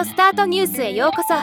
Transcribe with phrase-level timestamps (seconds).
[0.00, 1.34] オスタートニュースへようこそ。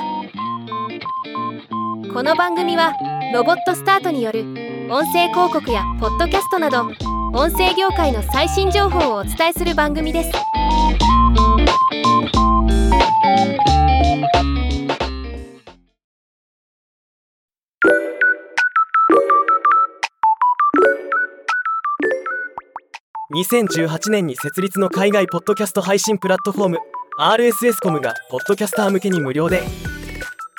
[2.11, 2.91] この番組は
[3.31, 4.45] ロボットスタートによる
[4.89, 6.87] 音声広告やポッドキャストなど
[7.35, 10.31] 音声業界の最新情報をお伝えする番組です。
[23.35, 29.63] 2018年に設立の海外ポッドキャスト配信プラットフォーム RSS コムがポッドキャスター向けに無料で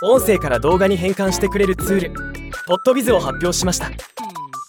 [0.03, 2.13] 音声から動画に変換してくれるツール
[2.67, 3.93] ポッドビズを発表しました。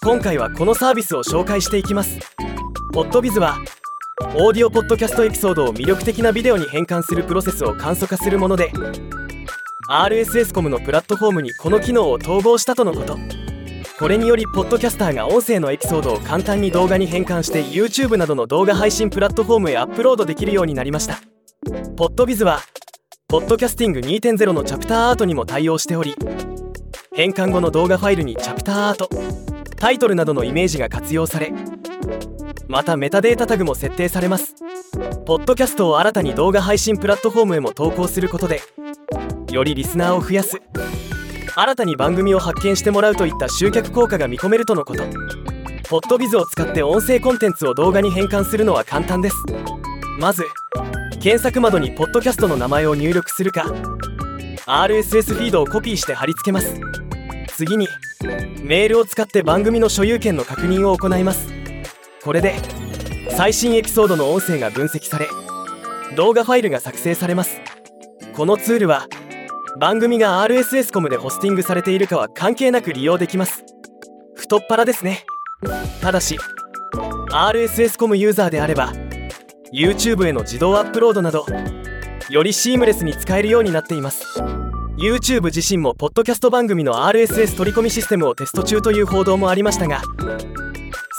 [0.03, 2.20] 今回はこのサービスを紹介していきます。
[2.94, 3.57] ポッドビズは
[4.35, 8.71] オーディオポッドキャストエピソードを魅力的なビデオに変換するプロセスを簡素化するもので
[9.89, 13.17] RSS コムのプラットフォームにこの機能を統合したとのこと。
[13.97, 21.19] これによりポッドキャスターが音声のエピソードを簡単に動画に変換して YouTube などの動画配信プラットフォームへアップロードできるようになりました。
[21.95, 22.61] ポッドビズは
[23.27, 26.16] ポッドキャスティング2.0のチャプターアートにも対応しており
[27.13, 29.09] 変換後の動画ファイルにチャプターアート
[29.75, 31.53] タイトルなどのイメージが活用され
[32.67, 34.53] またメタデータタグも設定されます。
[35.25, 38.61] ポッドキャストを新たに動画配信プラットフォームへも投稿することで
[39.51, 40.61] よりリスナーを増やす。
[41.55, 45.03] 新たに番組を発見してもらうといった集客効果が見込めるとのこと。
[45.89, 49.35] ポッドビズを使って音声コンテンツを動画に変換するのは簡単です。
[50.19, 50.44] まず
[51.22, 53.66] 検索窓にポッドキャストの名前を入力するか
[54.66, 56.80] RSS フィードをコピーして貼り付けます。
[57.48, 57.89] 次に
[58.64, 61.50] メールを使って番組の所有権の確認を行います。
[62.23, 62.56] これで
[63.31, 65.28] 最新エピソードの音声が分析され
[66.16, 67.59] 動画ファイルが作成されます。
[68.34, 69.08] このツールは
[69.78, 73.66] 番組が RSS コムでホスティングされているかは関係なく利用できます。
[74.36, 75.25] 太っ腹ですね。
[76.02, 76.38] ただし
[77.34, 78.94] RSS コムユーザーであれば
[79.73, 81.45] YouTube への自動アップロードなど
[82.30, 84.25] よりシームレスに使えるようになっています。
[84.98, 90.02] YouTube 自身もポッドキャスト番組の RSS 取り込みシステムをテスト中という報道もありましたが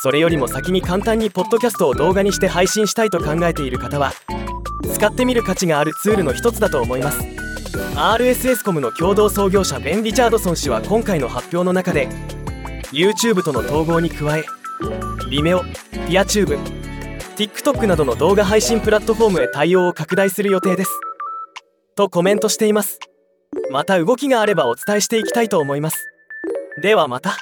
[0.03, 4.13] それよりも先に簡単にポッドキャストを動画にして配信したいと考えている方は
[4.93, 7.21] 使ってみる価値があるツールの一つだと思います。
[7.97, 12.09] RSS コムの共同創業者ベン・リチャードソン氏は今回の発表の中で
[12.93, 14.45] YouTube との統合に加え
[15.31, 15.63] Vimeo、
[16.07, 16.80] PeerTube、
[17.41, 20.91] TikTok などの動画配信プラットフォームへ対応を拡大する予定です。
[21.97, 22.99] とコメントしています。
[23.71, 26.07] また動きがあればお伝えしていきたいと思います。
[26.83, 27.39] ではまた。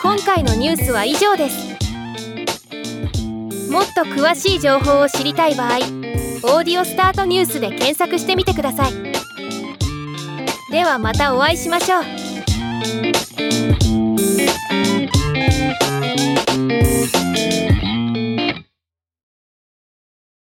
[0.00, 1.73] 今回のニュースは以上です。
[3.94, 8.92] っと詳しい情報を知りたい場合「オーディオスタートニュース」で検索してみてください。
[10.72, 12.04] ではまたお会いしましょう。